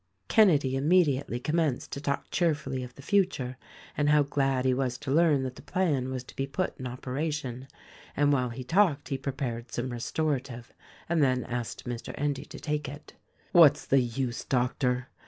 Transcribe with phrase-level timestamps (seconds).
[0.27, 3.55] Kenedy immediately commenced to talk cheerfully of the future
[3.95, 6.87] and how glad he was to learn that the plan was to be put in
[6.87, 7.67] operation,
[8.17, 10.71] and while he talked he prepared some res torative
[11.07, 12.15] and then asked Mr.
[12.17, 13.13] Endy to take it.
[13.51, 15.09] "What's the use, Doctor?